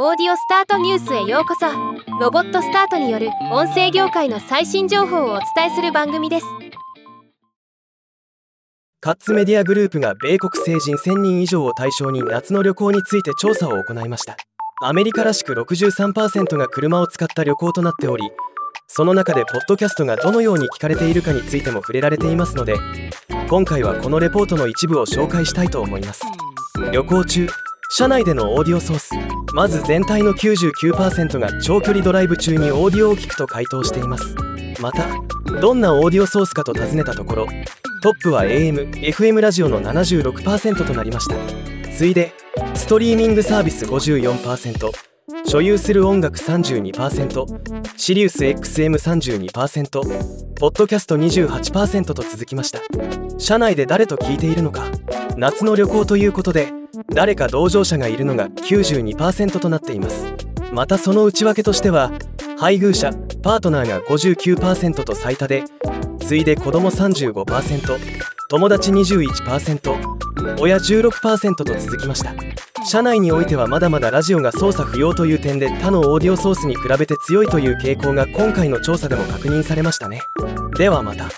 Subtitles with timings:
[0.00, 1.66] オーディオスタートニュースへようこそ。
[2.20, 6.46] ロボットスタートによる音声業界の最新情報をお伝えする番組です。
[9.00, 14.36] カッツメディアグループが米国成人1000人以上を対象に夏の旅行について調査を行いました。
[14.82, 18.30] アメリカらしく63%が車を使った旅行となっており
[18.86, 22.76] その中でポッドキャストがどのように聞かれているかについても触れられていますので
[23.50, 26.22] 今回はこのレポートの一部を紹介したいと思います。
[26.92, 27.48] 旅行中
[27.90, 29.10] 車内でのオーディオソース。
[29.54, 34.34] まず全体の99%が長距離ドライブ中にオーディオを聞くと回答しています。
[34.78, 35.06] また
[35.60, 37.46] どんなオーディオソースかと尋ねたところ
[38.02, 41.36] トップは AM、FM ラジオの76%となりました。
[41.96, 42.34] 次いで
[42.74, 44.90] ストリーミングサービス54%
[45.46, 50.00] 所有する音楽32%シリウス XM32%
[50.60, 52.80] ポッドキャスト28%と続きました。
[53.38, 54.84] 車内で誰と聞いているのか
[55.38, 56.77] 夏の旅行ということで
[57.10, 60.26] 誰か同乗者がいるのが92%となっています。
[60.72, 62.12] またその内訳としては
[62.58, 63.12] 配偶者
[63.42, 65.64] パートナーが59%と最多で
[66.20, 67.98] 次いで子供35%
[68.50, 72.34] 友達21%親16%と続きました。
[72.86, 80.22] 社内においてはまだまだラジオが操作不要という点で他のオーディオソースに比べて強いという傾向が今回の調査でも確認されましたね。
[80.76, 81.28] ではまた。